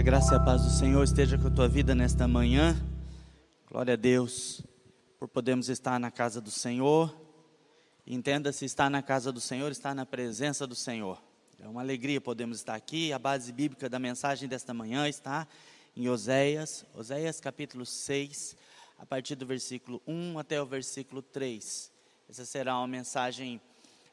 [0.00, 2.74] a graça e a paz do Senhor esteja com a tua vida nesta manhã.
[3.70, 4.62] Glória a Deus
[5.18, 7.14] por podermos estar na casa do Senhor.
[8.06, 11.22] Entenda-se, estar na casa do Senhor, estar na presença do Senhor.
[11.62, 13.12] É uma alegria podermos estar aqui.
[13.12, 15.46] A base bíblica da mensagem desta manhã está
[15.94, 18.56] em Oséias, Oséias capítulo 6,
[18.98, 21.92] a partir do versículo 1 até o versículo 3.
[22.26, 23.60] Essa será uma mensagem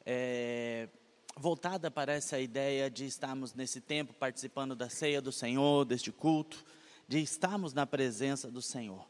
[0.05, 0.89] é,
[1.37, 6.65] voltada para essa ideia de estarmos nesse tempo participando da ceia do Senhor, deste culto,
[7.07, 9.07] de estarmos na presença do Senhor.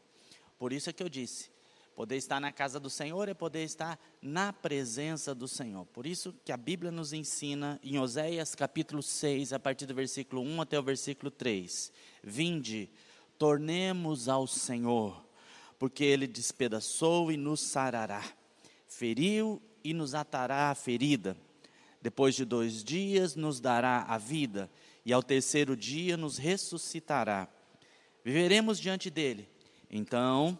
[0.58, 1.50] Por isso é que eu disse,
[1.96, 5.86] poder estar na casa do Senhor é poder estar na presença do Senhor.
[5.86, 10.42] Por isso que a Bíblia nos ensina em Oséias capítulo 6, a partir do versículo
[10.42, 11.90] 1 até o versículo 3.
[12.22, 12.90] Vinde,
[13.38, 15.24] tornemos ao Senhor,
[15.78, 18.22] porque ele despedaçou e nos sarará,
[18.86, 21.34] feriu e nos atará a ferida
[22.08, 24.70] depois de dois dias nos dará a vida,
[25.04, 27.46] e ao terceiro dia nos ressuscitará.
[28.24, 29.46] Viveremos diante dele.
[29.90, 30.58] Então,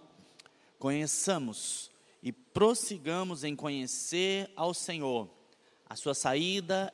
[0.79, 1.91] conheçamos
[2.23, 5.27] e prossigamos em conhecer ao Senhor.
[5.89, 6.93] A sua saída,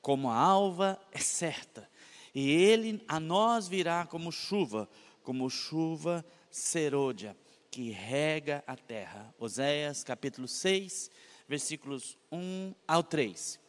[0.00, 1.86] como a alva, é certa,
[2.34, 4.88] e ele a nós virá como chuva,
[5.22, 7.36] como chuva serôdia,
[7.70, 9.34] que rega a terra.
[9.38, 11.10] Oséias capítulo 6,
[11.46, 13.59] versículos 1 ao 3.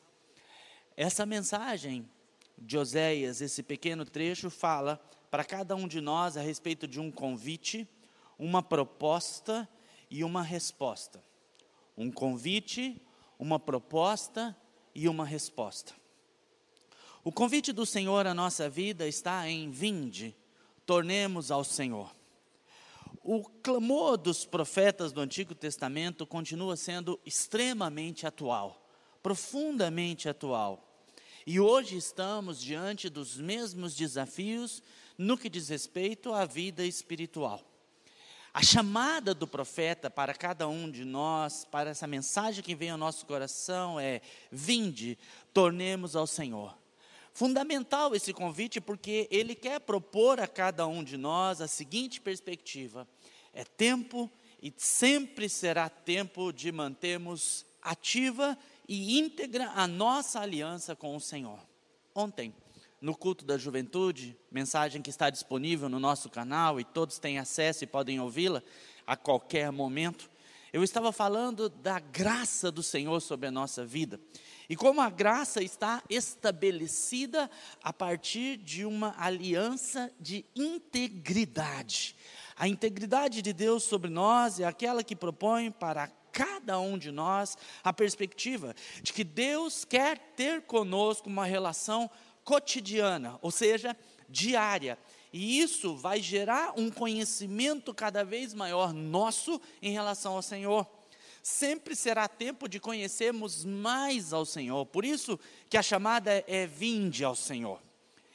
[0.96, 2.10] Essa mensagem
[2.58, 7.12] de Oséias, esse pequeno trecho, fala para cada um de nós a respeito de um
[7.12, 7.88] convite,
[8.38, 9.68] uma proposta
[10.10, 11.24] e uma resposta.
[11.98, 13.02] Um convite,
[13.40, 14.56] uma proposta
[14.94, 15.94] e uma resposta.
[17.24, 20.36] O convite do Senhor à nossa vida está em vinde,
[20.86, 22.14] tornemos ao Senhor.
[23.24, 28.81] O clamor dos profetas do Antigo Testamento continua sendo extremamente atual,
[29.22, 30.88] profundamente atual.
[31.46, 34.84] E hoje estamos diante dos mesmos desafios
[35.18, 37.62] no que diz respeito à vida espiritual.
[38.54, 42.98] A chamada do profeta para cada um de nós, para essa mensagem que vem ao
[42.98, 44.22] nosso coração é:
[44.52, 45.18] vinde,
[45.54, 46.78] tornemos ao Senhor.
[47.34, 53.08] Fundamental esse convite porque ele quer propor a cada um de nós a seguinte perspectiva:
[53.54, 54.30] é tempo
[54.62, 58.58] e sempre será tempo de mantermos ativa
[58.92, 61.58] e íntegra a nossa aliança com o Senhor.
[62.14, 62.54] Ontem,
[63.00, 67.86] no culto da juventude, mensagem que está disponível no nosso canal e todos têm acesso
[67.86, 68.62] e podem ouvi-la
[69.08, 70.30] a qualquer momento.
[70.74, 74.20] Eu estava falando da graça do Senhor sobre a nossa vida
[74.68, 77.50] e como a graça está estabelecida
[77.82, 82.14] a partir de uma aliança de integridade.
[82.58, 87.58] A integridade de Deus sobre nós é aquela que propõe para cada um de nós
[87.84, 92.10] a perspectiva de que Deus quer ter conosco uma relação
[92.44, 93.96] cotidiana, ou seja,
[94.28, 94.98] diária.
[95.34, 100.86] E isso vai gerar um conhecimento cada vez maior nosso em relação ao Senhor.
[101.42, 104.86] Sempre será tempo de conhecermos mais ao Senhor.
[104.86, 105.40] Por isso
[105.70, 107.82] que a chamada é vinde ao Senhor.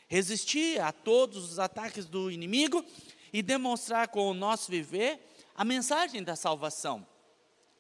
[0.09, 2.85] Resistir a todos os ataques do inimigo
[3.33, 5.21] e demonstrar com o nosso viver
[5.55, 7.07] a mensagem da salvação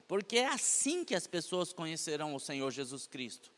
[0.08, 3.50] porque é assim que as pessoas conhecerão o Senhor Jesus Cristo.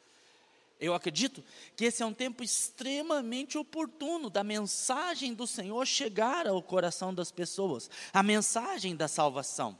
[0.80, 1.42] Eu acredito
[1.76, 7.32] que esse é um tempo extremamente oportuno da mensagem do Senhor chegar ao coração das
[7.32, 9.78] pessoas, a mensagem da salvação.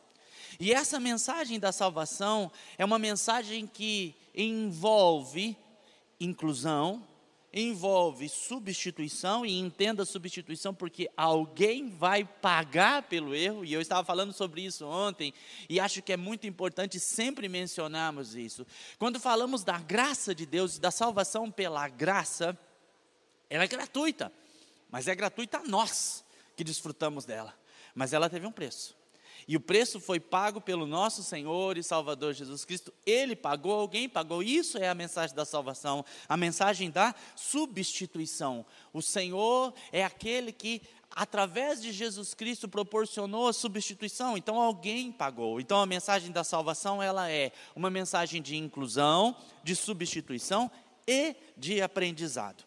[0.59, 5.57] E essa mensagem da salvação é uma mensagem que envolve
[6.19, 7.07] inclusão,
[7.53, 14.33] envolve substituição e entenda substituição porque alguém vai pagar pelo erro, e eu estava falando
[14.33, 15.33] sobre isso ontem,
[15.69, 18.67] e acho que é muito importante sempre mencionarmos isso.
[18.99, 22.59] Quando falamos da graça de Deus e da salvação pela graça,
[23.49, 24.33] ela é gratuita,
[24.91, 26.25] mas é gratuita a nós
[26.57, 27.55] que desfrutamos dela.
[27.95, 28.98] Mas ela teve um preço.
[29.49, 32.93] E o preço foi pago pelo nosso Senhor e Salvador Jesus Cristo.
[33.07, 34.43] Ele pagou, alguém pagou.
[34.43, 38.67] Isso é a mensagem da salvação, a mensagem da substituição.
[38.93, 45.59] O Senhor é aquele que através de Jesus Cristo proporcionou a substituição, então alguém pagou.
[45.59, 49.35] Então a mensagem da salvação ela é uma mensagem de inclusão,
[49.65, 50.71] de substituição
[51.07, 52.65] e de aprendizado.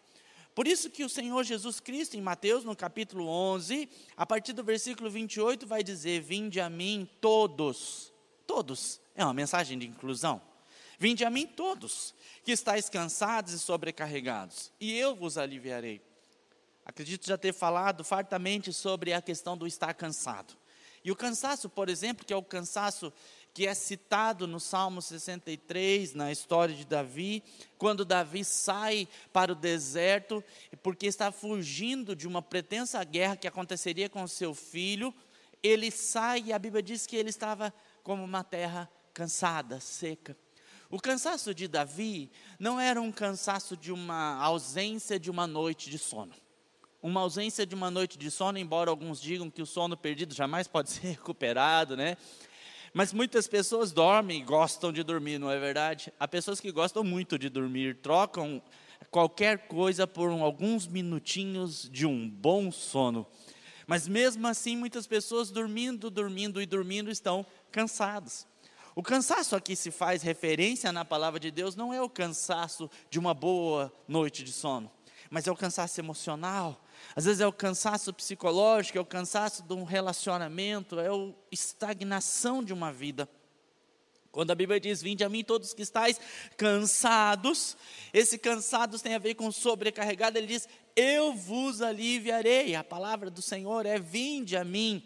[0.54, 4.64] Por isso que o Senhor Jesus Cristo, em Mateus, no capítulo 11, a partir do
[4.64, 8.14] versículo 28, vai dizer: Vinde a mim todos.
[8.46, 9.00] Todos.
[9.16, 10.42] É uma mensagem de inclusão.
[11.00, 12.14] Vinde a mim todos,
[12.44, 16.00] que estáis cansados e sobrecarregados, e eu vos aliviarei.
[16.86, 20.54] Acredito já ter falado fartamente sobre a questão do estar cansado.
[21.04, 23.12] E o cansaço, por exemplo, que é o cansaço
[23.54, 27.44] que é citado no Salmo 63, na história de Davi,
[27.78, 30.44] quando Davi sai para o deserto,
[30.82, 35.14] porque está fugindo de uma pretensa guerra que aconteceria com seu filho,
[35.62, 40.36] ele sai e a Bíblia diz que ele estava como uma terra cansada, seca.
[40.90, 45.98] O cansaço de Davi não era um cansaço de uma ausência de uma noite de
[45.98, 46.34] sono.
[47.02, 50.68] Uma ausência de uma noite de sono, embora alguns digam que o sono perdido jamais
[50.68, 52.18] pode ser recuperado, né?
[52.94, 56.12] Mas muitas pessoas dormem e gostam de dormir, não é verdade?
[56.20, 58.62] Há pessoas que gostam muito de dormir, trocam
[59.10, 63.26] qualquer coisa por alguns minutinhos de um bom sono.
[63.88, 68.46] Mas mesmo assim, muitas pessoas dormindo, dormindo e dormindo estão cansados.
[68.94, 72.90] O cansaço a que se faz referência na palavra de Deus não é o cansaço
[73.10, 74.92] de uma boa noite de sono,
[75.30, 76.84] mas é o cansaço emocional,
[77.16, 82.64] às vezes é o cansaço psicológico, é o cansaço de um relacionamento, é a estagnação
[82.64, 83.30] de uma vida.
[84.32, 86.20] Quando a Bíblia diz: Vinde a mim todos que estáis
[86.56, 87.76] cansados,
[88.14, 92.76] esse cansados tem a ver com sobrecarregado, ele diz: Eu vos aliviarei.
[92.76, 95.04] A palavra do Senhor é: Vinde a mim.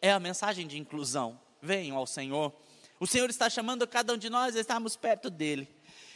[0.00, 1.38] É a mensagem de inclusão.
[1.60, 2.52] Venham ao Senhor.
[2.98, 5.68] O Senhor está chamando cada um de nós a estarmos perto dEle.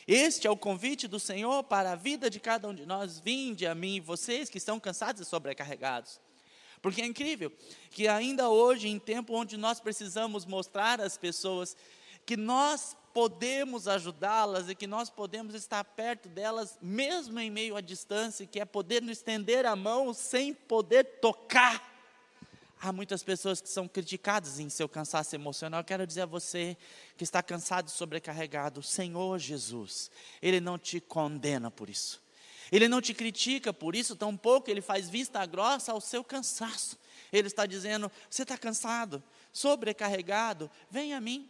[0.06, 3.18] Este é o convite do Senhor para a vida de cada um de nós.
[3.18, 6.20] Vinde a mim, vocês que estão cansados e sobrecarregados.
[6.80, 7.52] Porque é incrível
[7.90, 11.76] que ainda hoje, em tempo onde nós precisamos mostrar às pessoas
[12.24, 17.80] que nós podemos ajudá-las e que nós podemos estar perto delas, mesmo em meio à
[17.80, 21.95] distância, que é poder nos estender a mão sem poder tocar
[22.80, 25.82] Há muitas pessoas que são criticadas em seu cansaço emocional.
[25.82, 26.76] Quero dizer a você
[27.16, 30.10] que está cansado e sobrecarregado, Senhor Jesus,
[30.42, 32.22] Ele não te condena por isso.
[32.70, 36.98] Ele não te critica por isso, tampouco Ele faz vista grossa ao seu cansaço.
[37.32, 41.48] Ele está dizendo: você está cansado, sobrecarregado, vem a mim,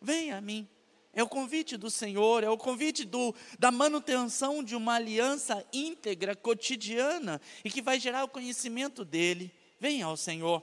[0.00, 0.68] vem a mim.
[1.14, 6.36] É o convite do Senhor, é o convite do, da manutenção de uma aliança íntegra,
[6.36, 10.62] cotidiana, e que vai gerar o conhecimento dEle venha ao Senhor.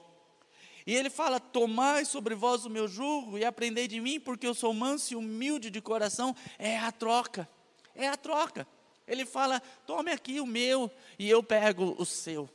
[0.86, 4.54] E ele fala: Tomai sobre vós o meu jugo e aprendei de mim, porque eu
[4.54, 6.34] sou manso e humilde de coração.
[6.58, 7.48] É a troca,
[7.94, 8.66] é a troca.
[9.06, 12.48] Ele fala: Tome aqui o meu e eu pego o seu.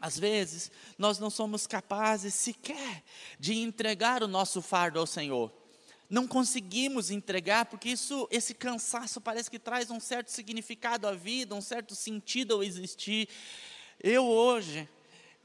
[0.00, 3.02] Às vezes, nós não somos capazes sequer
[3.38, 5.52] de entregar o nosso fardo ao Senhor.
[6.08, 11.54] Não conseguimos entregar, porque isso, esse cansaço parece que traz um certo significado à vida,
[11.54, 13.28] um certo sentido ao existir.
[14.02, 14.88] Eu hoje,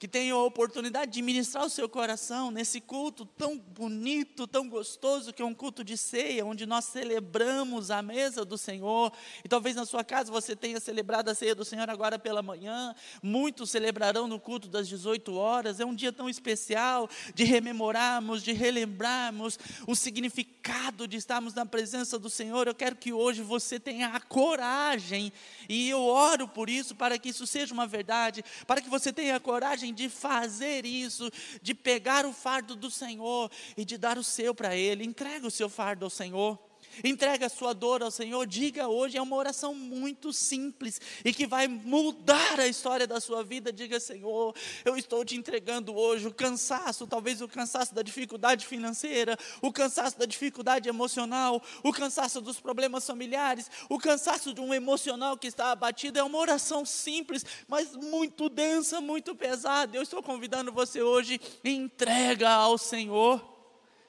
[0.06, 5.34] que tenha a oportunidade de ministrar o seu coração nesse culto tão bonito, tão gostoso,
[5.34, 9.12] que é um culto de ceia, onde nós celebramos a mesa do Senhor.
[9.44, 12.94] E talvez na sua casa você tenha celebrado a ceia do Senhor agora pela manhã.
[13.24, 15.80] Muitos celebrarão no culto das 18 horas.
[15.80, 22.20] É um dia tão especial de rememorarmos, de relembrarmos o significado de estarmos na presença
[22.20, 22.68] do Senhor.
[22.68, 25.34] Eu quero que hoje você tenha a coragem,
[25.68, 29.36] e eu oro por isso, para que isso seja uma verdade, para que você tenha
[29.36, 31.32] a coragem de fazer isso,
[31.62, 35.04] de pegar o fardo do Senhor e de dar o seu para Ele.
[35.04, 36.60] Entrega o seu fardo ao Senhor.
[37.04, 41.46] Entrega a sua dor ao Senhor, diga hoje, é uma oração muito simples e que
[41.46, 43.72] vai mudar a história da sua vida.
[43.72, 49.38] Diga, Senhor, eu estou te entregando hoje o cansaço, talvez o cansaço da dificuldade financeira,
[49.62, 55.38] o cansaço da dificuldade emocional, o cansaço dos problemas familiares, o cansaço de um emocional
[55.38, 56.20] que está abatido.
[56.20, 59.98] É uma oração simples, mas muito densa, muito pesada.
[59.98, 63.44] Eu estou convidando você hoje, entrega ao Senhor.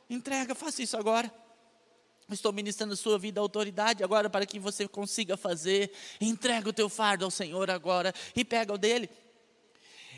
[0.08, 1.45] Entrega, faça isso agora.
[2.28, 5.92] Estou ministrando a sua vida autoridade agora para que você consiga fazer.
[6.20, 9.08] Entrega o teu fardo ao Senhor agora e pega o dele.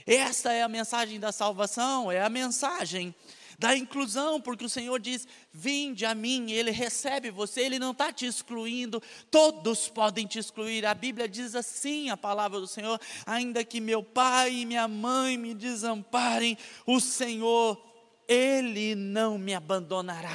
[0.06, 3.14] Esta é a mensagem da salvação, é a mensagem
[3.58, 8.10] da inclusão, porque o Senhor diz: Vinde a mim, Ele recebe você, Ele não está
[8.10, 10.86] te excluindo, todos podem te excluir.
[10.86, 15.36] A Bíblia diz assim: a palavra do Senhor, ainda que meu pai e minha mãe
[15.36, 17.78] me desamparem, o Senhor,
[18.26, 20.32] Ele não me abandonará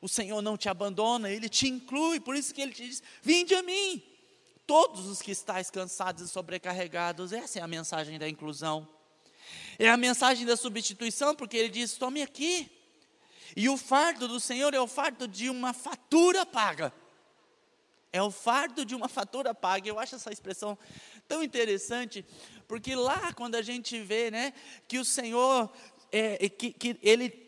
[0.00, 3.54] o Senhor não te abandona, Ele te inclui, por isso que Ele te diz: Vinde
[3.54, 4.02] a mim,
[4.66, 8.88] todos os que estáis cansados e sobrecarregados, essa é a mensagem da inclusão.
[9.78, 12.70] É a mensagem da substituição, porque Ele diz: Tome aqui.
[13.54, 16.92] E o fardo do Senhor é o fardo de uma fatura paga.
[18.12, 19.88] É o fardo de uma fatura paga.
[19.88, 20.76] Eu acho essa expressão
[21.28, 22.24] tão interessante,
[22.66, 24.52] porque lá quando a gente vê, né,
[24.88, 25.70] que o Senhor,
[26.10, 27.45] é, que, que Ele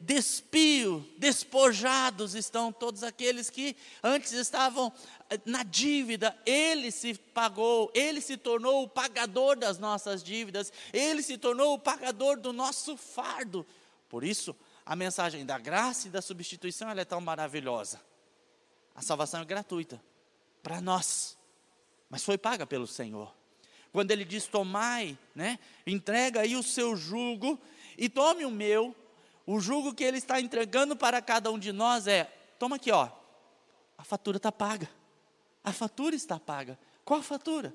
[0.00, 4.92] despio, despojados estão todos aqueles que antes estavam
[5.30, 11.22] é, na dívida, ele se pagou, ele se tornou o pagador das nossas dívidas, ele
[11.22, 13.64] se tornou o pagador do nosso fardo.
[14.08, 14.54] Por isso,
[14.84, 18.00] a mensagem da graça e da substituição é tão maravilhosa.
[18.94, 20.02] A salvação é gratuita
[20.62, 21.38] para nós,
[22.10, 23.32] mas foi paga pelo Senhor.
[23.92, 27.60] Quando ele diz: Tomai, né, entrega aí o seu jugo
[27.96, 28.94] e tome o meu,
[29.50, 32.24] o jugo que ele está entregando para cada um de nós é:
[32.58, 33.08] toma aqui, ó,
[33.96, 34.90] a fatura está paga.
[35.64, 36.78] A fatura está paga.
[37.02, 37.74] Qual a fatura?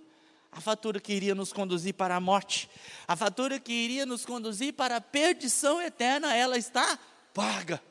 [0.51, 2.69] A fatura que iria nos conduzir para a morte,
[3.07, 6.99] a fatura que iria nos conduzir para a perdição eterna, ela está
[7.33, 7.81] paga.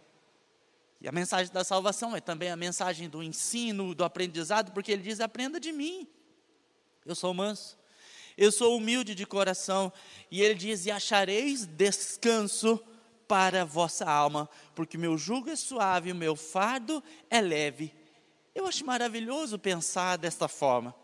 [1.01, 5.03] E a mensagem da salvação é também a mensagem do ensino, do aprendizado, porque ele
[5.03, 6.07] diz: aprenda de mim.
[7.05, 7.77] Eu sou manso,
[8.39, 9.93] eu sou humilde de coração.
[10.31, 12.81] E ele diz: e achareis descanso
[13.27, 17.95] para a vossa alma, porque meu jugo é suave, o meu fardo é leve.
[18.55, 20.95] Eu acho maravilhoso pensar desta forma.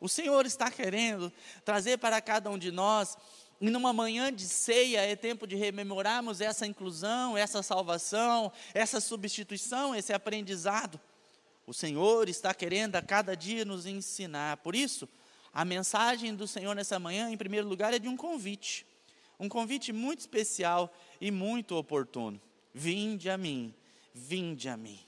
[0.00, 1.32] O Senhor está querendo
[1.64, 3.16] trazer para cada um de nós,
[3.60, 9.94] e numa manhã de ceia é tempo de rememorarmos essa inclusão, essa salvação, essa substituição,
[9.94, 11.00] esse aprendizado.
[11.64, 14.56] O Senhor está querendo a cada dia nos ensinar.
[14.58, 15.08] Por isso,
[15.52, 18.84] a mensagem do Senhor nessa manhã, em primeiro lugar, é de um convite.
[19.42, 20.88] Um convite muito especial
[21.20, 22.40] e muito oportuno.
[22.72, 23.74] Vinde a mim,
[24.14, 25.00] vinde a mim.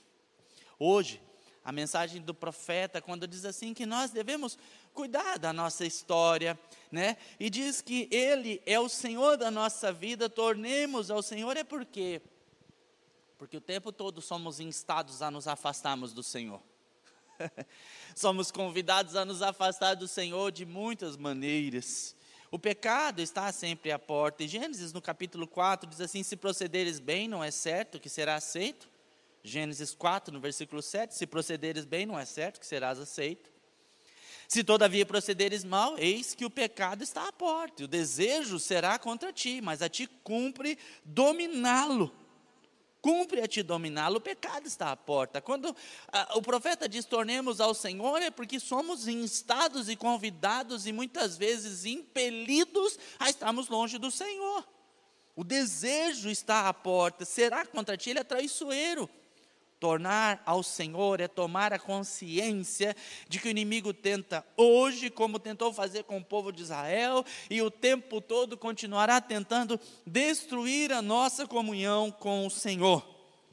[0.77, 1.21] Hoje,
[1.63, 4.57] a mensagem do profeta, quando diz assim que nós devemos
[4.93, 6.59] cuidar da nossa história,
[6.91, 7.15] né?
[7.39, 12.21] E diz que Ele é o Senhor da nossa vida, tornemos ao Senhor, é porque
[13.37, 16.61] porque o tempo todo somos instados a nos afastarmos do Senhor.
[18.13, 22.17] somos convidados a nos afastar do Senhor de muitas maneiras.
[22.55, 24.41] O pecado está sempre à porta.
[24.41, 28.35] E Gênesis, no capítulo 4, diz assim: Se procederes bem, não é certo que será
[28.35, 28.87] aceito.
[29.43, 33.51] Gênesis 4, no versículo 7, se procederes bem, não é certo que serás aceito.
[34.47, 38.97] Se todavia procederes mal, eis que o pecado está à porta, e o desejo será
[38.97, 42.09] contra ti, mas a ti cumpre dominá-lo.
[43.05, 45.39] Cumpre a ti dominá-lo, o pecado está à porta.
[45.39, 45.75] Quando
[46.33, 51.85] o profeta diz tornemos ao Senhor, é porque somos instados e convidados e muitas vezes
[51.85, 54.67] impelidos a estarmos longe do Senhor.
[55.35, 59.07] O desejo está à porta, será contra ti, ele é traiçoeiro.
[59.79, 62.95] Tornar ao Senhor é tomar a consciência
[63.27, 67.61] de que o inimigo tenta hoje, como tentou fazer com o povo de Israel, e
[67.61, 73.05] o tempo todo continuará tentando destruir a nossa comunhão com o Senhor.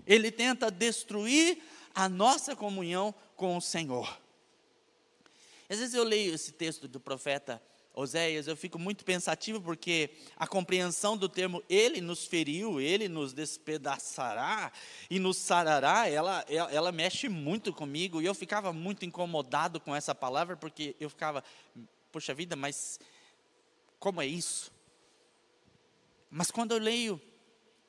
[0.07, 1.59] Ele tenta destruir
[1.95, 4.21] a nossa comunhão com o Senhor.
[5.69, 7.61] Às vezes eu leio esse texto do profeta
[7.95, 13.35] Oséias, eu fico muito pensativo porque a compreensão do termo ele nos feriu, ele nos
[13.35, 14.73] despedaçará
[15.11, 19.95] e nos sarará, ela, ela, ela, mexe muito comigo e eu ficava muito incomodado com
[19.95, 21.45] essa palavra porque eu ficava,
[22.11, 22.99] poxa vida, mas
[23.99, 24.73] como é isso?
[26.31, 27.21] Mas quando eu leio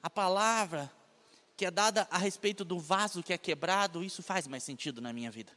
[0.02, 0.92] a palavra
[1.56, 5.14] que é dada a respeito do vaso que é quebrado, isso faz mais sentido na
[5.14, 5.54] minha vida.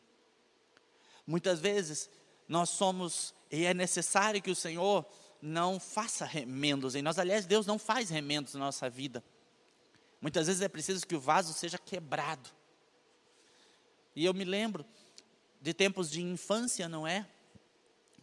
[1.27, 2.09] Muitas vezes
[2.49, 5.05] nós somos e é necessário que o Senhor
[5.41, 7.19] não faça remendos em nós.
[7.19, 9.23] Aliás, Deus não faz remendos na nossa vida.
[10.21, 12.51] Muitas vezes é preciso que o vaso seja quebrado.
[14.15, 14.85] E eu me lembro
[15.61, 17.27] de tempos de infância, não é?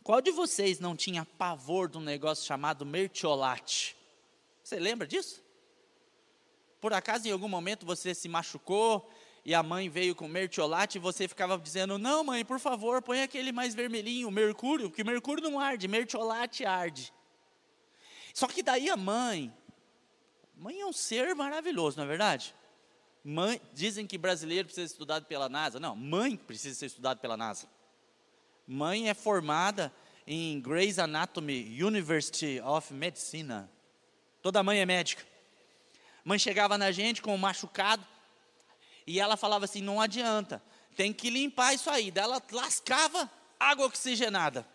[0.04, 3.96] Qual de vocês não tinha pavor de um negócio chamado mertiolate?
[4.64, 5.42] Você lembra disso?
[6.82, 9.10] Por acaso em algum momento você se machucou
[9.46, 13.22] e a mãe veio com mertiolate e você ficava dizendo: Não, mãe, por favor, põe
[13.22, 17.14] aquele mais vermelhinho, mercúrio, porque mercúrio não arde, mertiolate arde.
[18.34, 19.54] Só que daí a mãe,
[20.56, 22.56] mãe é um ser maravilhoso, não é verdade?
[23.24, 25.80] Mãe, dizem que brasileiro precisa ser estudado pela NASA.
[25.80, 27.68] Não, mãe precisa ser estudado pela NASA.
[28.66, 29.94] Mãe é formada
[30.26, 33.66] em Grey's Anatomy University of Medicine.
[34.42, 35.24] Toda mãe é médica.
[36.24, 38.06] Mãe chegava na gente com machucado,
[39.06, 40.62] e ela falava assim: não adianta,
[40.96, 42.12] tem que limpar isso aí.
[42.12, 43.30] Daí ela lascava
[43.60, 44.66] água oxigenada.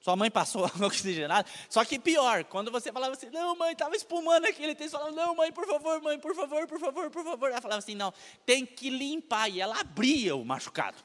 [0.00, 1.48] Sua mãe passou água oxigenada.
[1.68, 5.36] Só que pior, quando você falava assim, não, mãe, estava espumando aquele texto, falava, não,
[5.36, 7.50] mãe, por favor, mãe, por favor, por favor, por favor.
[7.50, 8.12] Ela falava assim, não,
[8.46, 9.48] tem que limpar.
[9.48, 10.96] E ela abria o machucado.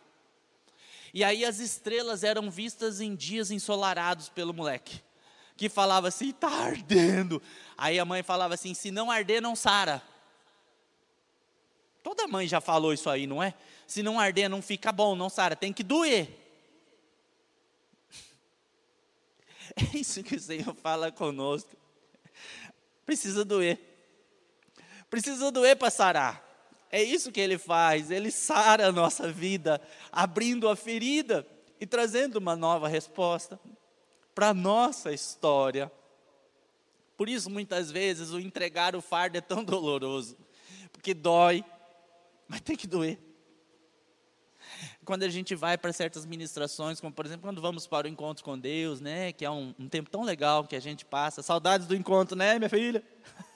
[1.13, 5.01] E aí as estrelas eram vistas em dias ensolarados pelo moleque.
[5.57, 7.41] Que falava assim, está ardendo.
[7.77, 10.01] Aí a mãe falava assim, se não arder, não sara.
[12.05, 13.55] Toda mãe já falou isso aí, não é?
[13.87, 16.29] Se não arder, não fica bom, não, Sara, tem que doer.
[19.75, 21.75] É isso que o Senhor fala conosco.
[23.07, 23.79] Precisa doer.
[25.09, 26.45] Precisa doer para sarar.
[26.91, 29.81] É isso que ele faz, ele sara a nossa vida,
[30.11, 31.45] abrindo a ferida
[31.81, 33.59] e trazendo uma nova resposta
[34.35, 35.91] para a nossa história.
[37.17, 40.37] Por isso, muitas vezes, o entregar o fardo é tão doloroso,
[40.93, 41.65] porque dói,
[42.47, 43.19] mas tem que doer.
[45.03, 48.43] Quando a gente vai para certas ministrações, como por exemplo, quando vamos para o encontro
[48.43, 51.85] com Deus, né, que é um, um tempo tão legal que a gente passa, saudades
[51.85, 53.03] do encontro, né, minha filha?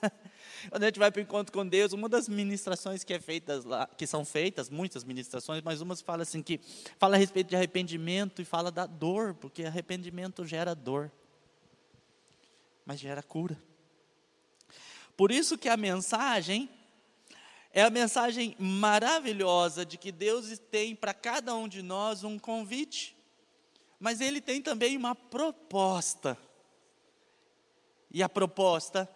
[0.68, 3.64] Quando a gente vai para o encontro com Deus, uma das ministrações que é feitas
[3.64, 6.60] lá, que são feitas, muitas ministrações, mas umas fala assim que
[6.98, 11.10] fala a respeito de arrependimento e fala da dor, porque arrependimento gera dor.
[12.84, 13.60] Mas gera cura.
[15.16, 16.68] Por isso que a mensagem
[17.72, 23.16] é a mensagem maravilhosa de que Deus tem para cada um de nós um convite,
[23.98, 26.36] mas Ele tem também uma proposta.
[28.10, 29.08] E a proposta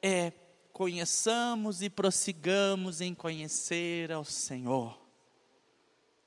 [0.00, 0.32] é
[0.72, 4.98] conheçamos e prossigamos em conhecer ao Senhor.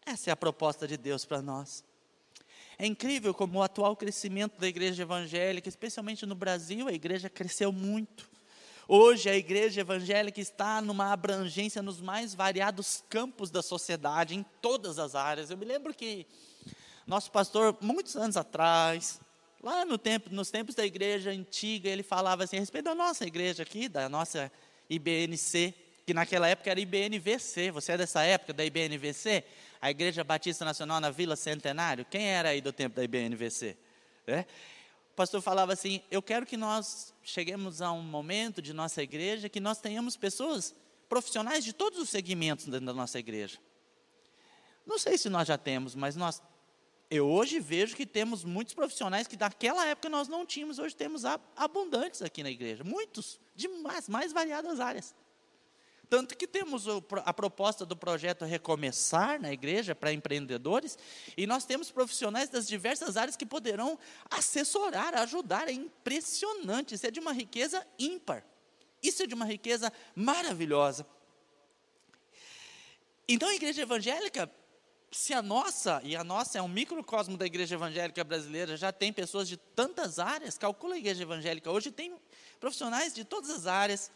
[0.05, 1.83] Essa é a proposta de Deus para nós.
[2.77, 7.71] É incrível como o atual crescimento da igreja evangélica, especialmente no Brasil, a igreja cresceu
[7.71, 8.29] muito.
[8.87, 14.99] Hoje a igreja evangélica está numa abrangência nos mais variados campos da sociedade, em todas
[14.99, 15.49] as áreas.
[15.49, 16.25] Eu me lembro que
[17.07, 19.19] nosso pastor, muitos anos atrás,
[19.65, 23.25] Lá no tempo, nos tempos da igreja antiga, ele falava assim, a respeito da nossa
[23.25, 24.51] igreja aqui, da nossa
[24.87, 25.73] IBNC,
[26.05, 27.71] que naquela época era IBNVC.
[27.71, 29.43] Você é dessa época da IBNVC?
[29.81, 32.05] A Igreja Batista Nacional na Vila Centenário?
[32.05, 33.75] Quem era aí do tempo da IBNVC?
[34.27, 34.45] É?
[35.15, 39.47] O pastor falava assim: Eu quero que nós cheguemos a um momento de nossa igreja
[39.47, 40.75] que nós tenhamos pessoas
[41.07, 43.57] profissionais de todos os segmentos da nossa igreja.
[44.85, 46.41] Não sei se nós já temos, mas nós
[47.09, 51.23] eu hoje vejo que temos muitos profissionais que naquela época nós não tínhamos, hoje temos
[51.55, 55.15] abundantes aqui na igreja, muitos, de mais, mais variadas áreas.
[56.09, 56.85] Tanto que temos
[57.25, 60.97] a proposta do projeto Recomeçar na igreja para empreendedores,
[61.35, 63.97] e nós temos profissionais das diversas áreas que poderão
[64.29, 65.67] assessorar, ajudar.
[65.67, 68.43] É impressionante, isso é de uma riqueza ímpar.
[69.01, 71.05] Isso é de uma riqueza maravilhosa.
[73.27, 74.51] Então a igreja evangélica
[75.15, 79.13] se a nossa, e a nossa é um microcosmo da igreja evangélica brasileira, já tem
[79.13, 82.13] pessoas de tantas áreas, calcula a igreja evangélica, hoje tem
[82.59, 84.11] profissionais de todas as áreas,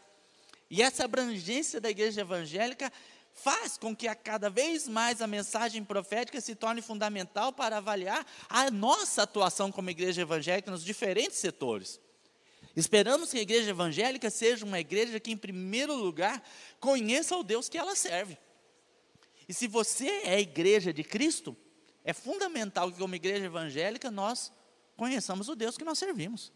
[0.70, 2.92] e essa abrangência da igreja evangélica
[3.32, 8.24] faz com que a cada vez mais a mensagem profética se torne fundamental para avaliar
[8.48, 12.00] a nossa atuação como igreja evangélica nos diferentes setores.
[12.76, 16.42] Esperamos que a igreja evangélica seja uma igreja que, em primeiro lugar,
[16.78, 18.38] conheça o Deus que ela serve.
[19.48, 21.56] E se você é a igreja de Cristo,
[22.04, 24.52] é fundamental que, como igreja evangélica, nós
[24.96, 26.52] conheçamos o Deus que nós servimos.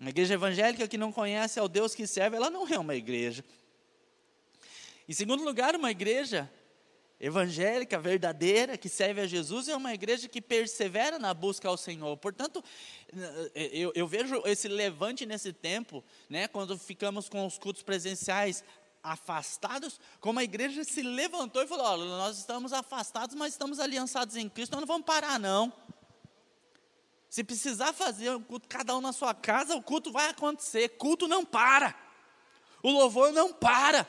[0.00, 3.44] Uma igreja evangélica que não conhece ao Deus que serve, ela não é uma igreja.
[5.06, 6.50] Em segundo lugar, uma igreja
[7.20, 12.16] evangélica, verdadeira, que serve a Jesus, é uma igreja que persevera na busca ao Senhor.
[12.16, 12.64] Portanto,
[13.54, 18.64] eu, eu vejo esse levante nesse tempo, né, quando ficamos com os cultos presenciais
[19.02, 24.34] afastados, como a igreja se levantou e falou: olha, nós estamos afastados, mas estamos aliançados
[24.34, 25.70] em Cristo, nós não vamos parar, não.
[27.30, 30.88] Se precisar fazer o culto, cada um na sua casa, o culto vai acontecer.
[30.90, 31.94] Culto não para.
[32.82, 34.06] O louvor não para.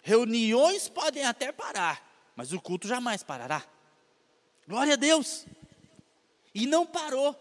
[0.00, 3.66] Reuniões podem até parar, mas o culto jamais parará.
[4.68, 5.44] Glória a Deus.
[6.54, 7.34] E não parou.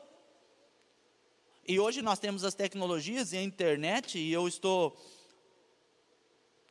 [1.67, 4.97] E hoje nós temos as tecnologias e a internet, e eu estou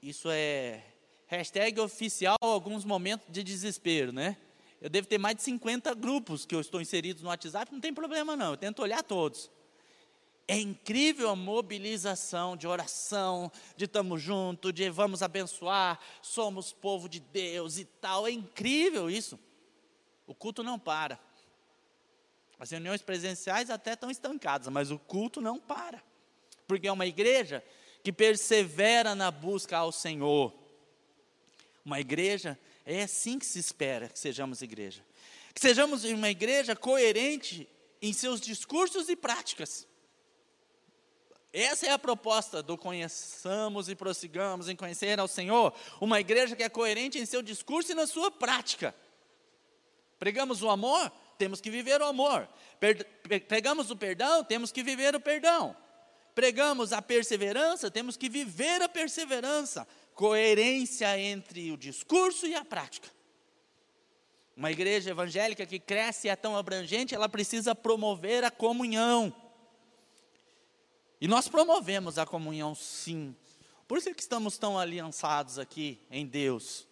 [0.03, 0.85] isso é
[1.29, 4.37] hashtag oficial alguns momentos de desespero, né?
[4.85, 7.95] Eu devo ter mais de 50 grupos que eu estou inserido no WhatsApp, não tem
[7.95, 9.51] problema não, eu tento olhar todos.
[10.47, 17.19] É incrível a mobilização de oração, de estamos juntos, de vamos abençoar, somos povo de
[17.19, 18.27] Deus e tal.
[18.27, 19.41] É incrível isso.
[20.27, 21.19] O culto não para.
[22.61, 26.05] As reuniões presenciais até estão estancadas, mas o culto não para.
[26.69, 27.65] Porque é uma igreja
[28.03, 30.53] que persevera na busca ao Senhor.
[31.83, 35.05] Uma igreja, é assim que se espera que sejamos igreja.
[35.55, 37.69] Que sejamos uma igreja coerente
[38.03, 39.87] em seus discursos e práticas.
[41.53, 45.73] Essa é a proposta do conheçamos e prossigamos em conhecer ao Senhor.
[46.01, 48.95] Uma igreja que é coerente em seu discurso e na sua prática.
[50.19, 52.49] Pregamos o amor, temos que viver o amor.
[53.49, 55.77] Pregamos o perdão, temos que viver o perdão
[56.35, 63.09] pregamos a perseverança, temos que viver a perseverança, coerência entre o discurso e a prática.
[64.57, 69.35] Uma igreja evangélica que cresce e é tão abrangente, ela precisa promover a comunhão.
[71.21, 73.35] E nós promovemos a comunhão, sim.
[73.89, 76.87] Por isso que estamos tão aliançados aqui em Deus.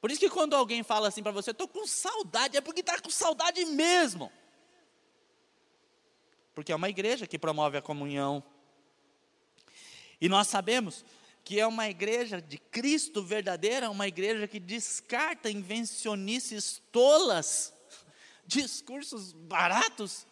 [0.00, 3.00] Por isso que quando alguém fala assim para você, estou com saudade, é porque está
[3.00, 4.30] com saudade mesmo.
[6.54, 8.44] porque é uma igreja que promove a comunhão.
[10.20, 11.04] E nós sabemos
[11.44, 17.74] que é uma igreja de Cristo verdadeira, uma igreja que descarta invencionices tolas,
[18.46, 20.26] discursos baratos,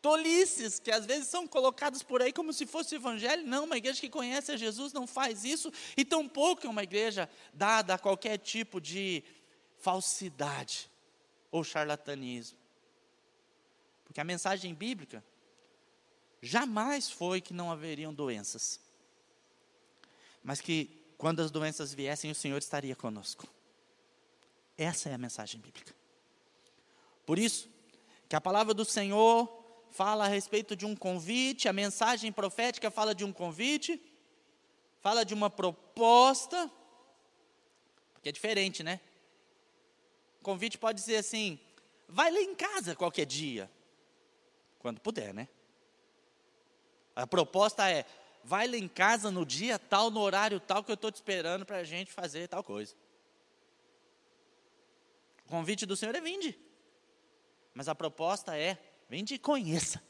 [0.00, 3.44] tolices que às vezes são colocados por aí como se fosse evangelho.
[3.44, 7.28] Não, uma igreja que conhece a Jesus não faz isso, e tampouco é uma igreja
[7.52, 9.24] dada a qualquer tipo de
[9.78, 10.90] falsidade
[11.50, 12.58] ou charlatanismo.
[14.04, 15.24] Porque a mensagem bíblica
[16.40, 18.78] jamais foi que não haveriam doenças,
[20.44, 23.48] mas que quando as doenças viessem, o Senhor estaria conosco.
[24.76, 25.94] Essa é a mensagem bíblica.
[27.24, 27.68] Por isso,
[28.28, 29.48] que a palavra do Senhor
[29.90, 34.00] fala a respeito de um convite, a mensagem profética fala de um convite,
[35.00, 36.70] fala de uma proposta,
[38.12, 39.00] porque é diferente, né?
[40.40, 41.58] O convite pode dizer assim:
[42.08, 43.70] vai lá em casa qualquer dia,
[44.78, 45.48] quando puder, né?
[47.14, 48.04] A proposta é:
[48.44, 51.64] vai lá em casa no dia tal, no horário tal, que eu estou te esperando
[51.66, 52.94] para a gente fazer tal coisa.
[55.46, 56.58] O convite do Senhor é vinde.
[57.74, 58.78] Mas a proposta é
[59.08, 60.02] Vende e conheça.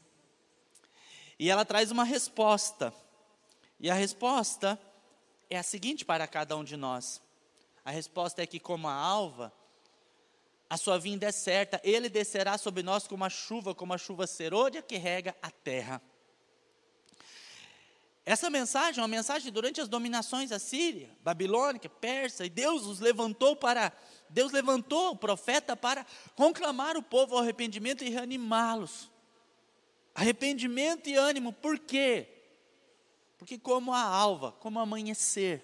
[1.39, 2.95] E ela traz uma resposta.
[3.81, 4.81] E a resposta
[5.51, 7.21] é a seguinte para cada um de nós.
[7.85, 9.53] A resposta é que, como a alva,
[10.71, 14.27] a sua vinda é certa, ele descerá sobre nós como a chuva, como a chuva
[14.27, 16.01] serôdia que rega a terra.
[18.27, 23.55] Essa mensagem é uma mensagem durante as dominações assíria, babilônica, persa, e Deus os levantou
[23.55, 23.93] para
[24.31, 29.09] Deus levantou o profeta para conclamar o povo ao arrependimento e reanimá-los.
[30.13, 32.27] Arrependimento e ânimo, por quê?
[33.39, 35.63] Porque, como a alva, como amanhecer,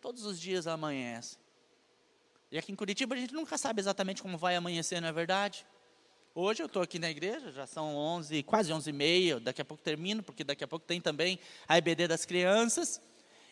[0.00, 1.36] todos os dias amanhece.
[2.50, 5.66] E aqui em Curitiba a gente nunca sabe exatamente como vai amanhecer, não é verdade?
[6.38, 9.64] Hoje eu estou aqui na igreja, já são 11, quase 11 e meia, daqui a
[9.64, 13.00] pouco termino, porque daqui a pouco tem também a EBD das crianças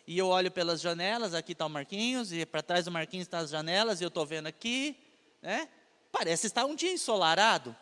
[0.05, 3.39] e eu olho pelas janelas, aqui está o Marquinhos, e para trás do Marquinhos está
[3.39, 4.95] as janelas, e eu estou vendo aqui,
[5.41, 5.67] né?
[6.11, 7.75] Parece estar um dia ensolarado.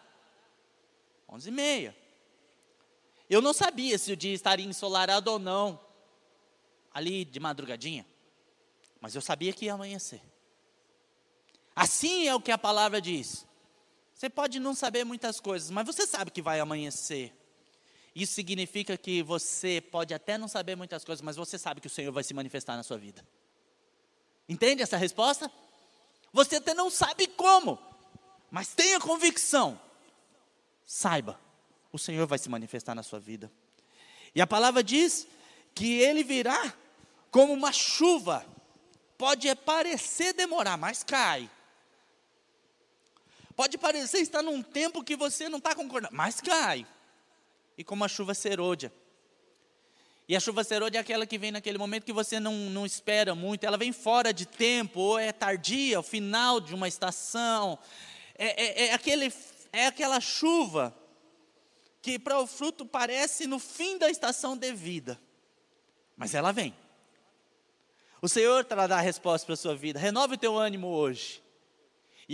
[1.28, 1.94] Onze e meia.
[3.30, 5.78] Eu não sabia se o dia estaria ensolarado ou não,
[6.94, 8.06] ali de madrugadinha,
[9.02, 10.22] mas eu sabia que ia amanhecer.
[11.76, 13.46] Assim é o que a palavra diz.
[14.14, 17.34] Você pode não saber muitas coisas, mas você sabe que vai amanhecer.
[18.16, 21.90] Isso significa que você pode até não saber muitas coisas, mas você sabe que o
[21.90, 23.26] Senhor vai se manifestar na sua vida.
[24.48, 25.52] Entende essa resposta?
[26.32, 27.80] Você até não sabe como,
[28.52, 29.80] mas tenha convicção.
[30.86, 31.40] Saiba,
[31.92, 33.52] o Senhor vai se manifestar na sua vida.
[34.36, 35.28] E a palavra diz
[35.74, 36.74] que ele virá
[37.32, 38.46] como uma chuva.
[39.18, 41.50] Pode parecer demorar, mas cai.
[43.56, 46.86] Pode parecer estar num tempo que você não está concordando, mas cai
[47.78, 48.92] e como a chuva serôdia.
[50.28, 53.36] E a chuva serôdia é aquela que vem naquele momento que você não, não espera
[53.36, 57.78] muito, ela vem fora de tempo, ou é tardia, o final de uma estação.
[58.36, 59.34] É, é, é, aquele,
[59.72, 60.96] é aquela chuva
[62.02, 65.20] que para o fruto parece no fim da estação devida,
[66.16, 66.74] mas ela vem.
[68.22, 71.44] O Senhor trará a resposta para a sua vida, renove o teu ânimo hoje.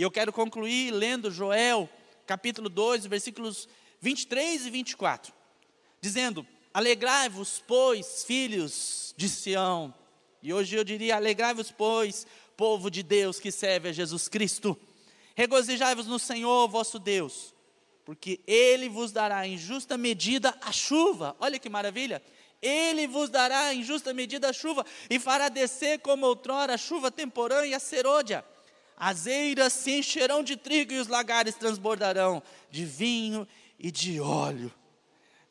[0.00, 1.86] E eu quero concluir lendo Joel,
[2.26, 3.68] capítulo 2, versículos
[4.00, 5.30] 23 e 24,
[6.00, 9.92] dizendo: Alegrai-vos, pois, filhos de Sião.
[10.42, 14.74] E hoje eu diria: alegrai-vos, pois, povo de Deus que serve a Jesus Cristo.
[15.34, 17.54] Regozijai-vos no Senhor vosso Deus,
[18.02, 21.36] porque Ele vos dará em justa medida a chuva.
[21.38, 22.22] Olha que maravilha!
[22.62, 27.10] Ele vos dará em justa medida a chuva, e fará descer como outrora a chuva
[27.10, 28.42] temporã e a serôdia.
[29.00, 34.70] As eiras se encherão de trigo e os lagares transbordarão de vinho e de óleo.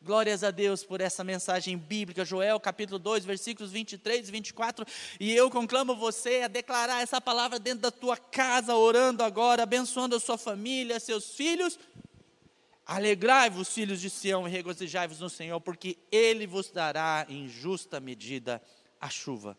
[0.04, 4.86] Glórias a Deus por essa mensagem bíblica, Joel capítulo 2, versículos 23 e 24.
[5.20, 10.16] E eu conclamo você a declarar essa palavra dentro da tua casa, orando agora, abençoando
[10.16, 11.80] a sua família, seus filhos.
[12.86, 18.62] Alegrai-vos, filhos de Sião, e regozijai-vos no Senhor, porque Ele vos dará em justa medida
[19.02, 19.58] a chuva.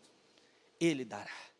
[0.79, 1.50] Ele dará.